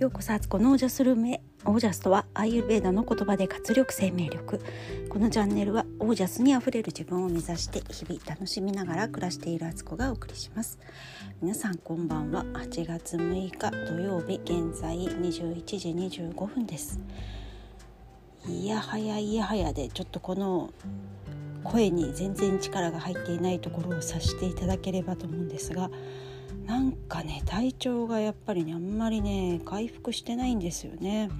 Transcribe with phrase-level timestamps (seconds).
[0.00, 4.58] ようこそアツコのオージャスルームへオージャスとはアーユルベーダの言葉で活力生命力。
[5.10, 10.78] このチャンネルはオージャスにあふれる自分を目指して日々楽しみながら暮らしているアツコがお送りします。
[11.42, 12.44] 皆さんこんばんは。
[12.44, 16.98] 8月6日土曜日現在21時25分です。
[18.48, 20.72] いやはやいやはやでちょっとこの
[21.64, 25.90] 声に全然力が入っていないところを察していただければと思うんですが
[26.66, 31.30] なんかね体調がやっぱりねあんまりね回復してないんですよね。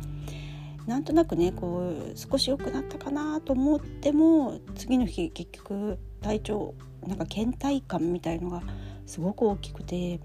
[0.86, 6.74] なんとなくねこう少し良くなったかなと思っても次の日結局体調
[7.06, 8.62] なんか倦怠感みたいのが
[9.06, 10.20] すごく大きくて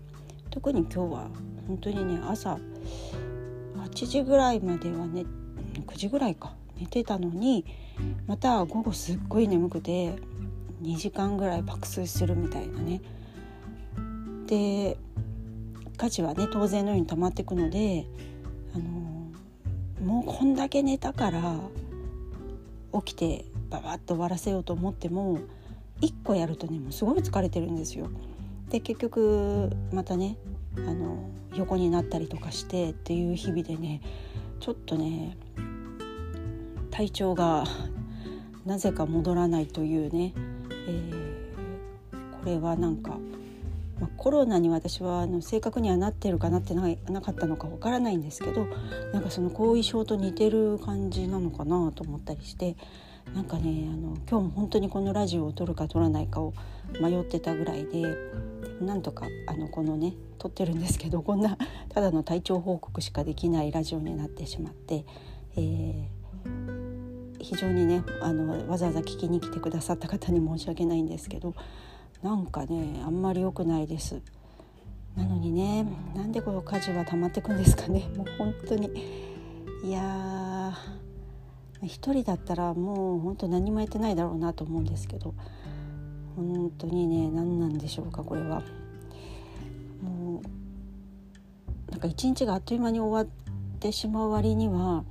[0.49, 1.29] 特に今日は
[1.67, 2.57] 本当にね朝
[3.75, 5.25] 8時ぐらいまではね
[5.85, 7.65] 9時ぐらいか寝てたのに
[8.27, 10.15] また午後すっごい眠くて
[10.81, 13.01] 2時間ぐらい爆睡するみたいなね
[14.47, 14.97] で
[15.97, 18.05] 家事はね当然のように溜まっていくので
[18.73, 19.31] あの
[20.05, 21.59] もうこんだけ寝たから
[22.93, 25.39] 起きてババッと終わらせようと思っても
[26.01, 28.09] 1個やるとねもうすごい疲れてるんですよ。
[28.69, 30.37] で結局またね
[30.77, 34.01] あの横になったりとかしてっていう日々でね
[34.59, 35.37] ちょっとね
[36.95, 37.65] 体調が
[38.65, 40.33] なぜか戻らないというね、
[40.87, 43.17] えー、これはなんか
[43.99, 48.67] まあ、コロナに私はあの正確にはなってるかなってないなかったのかわからないんですけど
[49.13, 52.75] なんかその後遺症と似てる感じなのかなと思ったりして
[53.33, 56.53] なんかねあの今日も本当にこのラジオを撮るか撮らないかを
[57.01, 58.03] 迷ってたぐらいで
[58.81, 61.57] なんとかあのこのね撮ってるんですけどこんな
[61.87, 65.05] ただの体調報告しかできないラジオになってしまって、
[65.55, 66.14] えー、
[67.45, 71.53] 非常にねあのわざわざ聞きに来てくださった方に申し訳ないんですけど
[72.23, 74.19] なんかねあんまり良くないです。
[75.15, 75.85] なのにね
[76.15, 78.09] なんでこの家事は溜まってくんですかね。
[78.17, 78.89] もう本当に。
[79.83, 80.73] いや
[81.83, 85.35] 一人だったらもう本当何もやってないだろうなと思うんですけど
[86.35, 88.63] 本当にね何なんでしょうかこれは。
[90.01, 90.41] も
[91.87, 95.03] うなんか一日があっという間に終わってしまう割には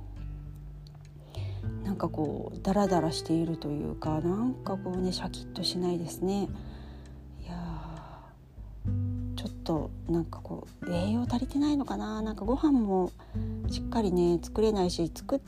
[1.95, 6.49] なんかこうダラダラしているというかなんかこうねシャキッとしないですね
[7.41, 7.55] いや
[9.37, 9.51] ちょっ。
[9.63, 13.11] となんかこう栄養足りてないのかななんかご飯も
[13.71, 15.41] しっかりね作れないし作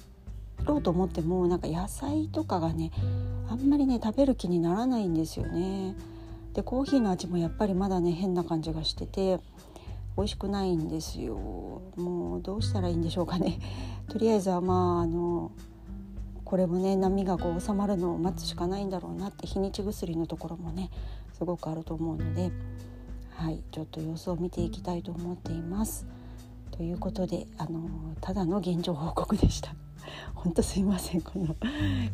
[0.66, 2.92] ろうと思ってもなんか野菜とかがね
[3.48, 5.96] あんまりね食べる気にならないんですよね。
[6.54, 9.40] でコーヒーの味もやっぱりまだね変な感じがしてて
[10.16, 11.36] 美味しくないんですよ。
[11.98, 13.60] もうどうしたらいいんでしょうかね。
[14.10, 15.52] とりあえずはまああの
[16.48, 20.90] これもね波がこう収まるのを待つしかないんだろうなって日にち薬のところもね
[21.34, 22.54] すごくあると思うので
[23.36, 26.08] はいちょっと様子を見ていきたいと思っています。
[26.72, 27.90] ということであの
[28.22, 29.76] ただの現状報告でした。
[30.36, 31.54] 本当すいませんこの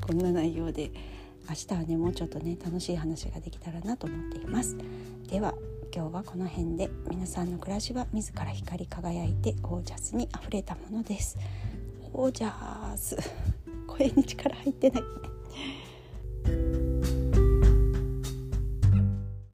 [0.01, 0.89] こんな内容で
[1.47, 4.75] 明日はねもうちょっとね楽しい話ができたらなと思っています。
[5.29, 5.53] では
[5.95, 11.38] 今日はこの辺で皆さんの暮らしは自ら光り輝いてオージャスにあふれたものです。
[12.13, 13.15] オージャース
[13.98, 15.04] 声に力入ってない